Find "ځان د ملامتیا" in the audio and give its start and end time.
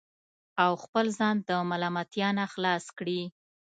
1.17-2.29